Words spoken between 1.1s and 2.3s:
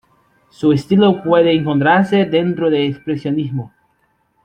puede encuadrarse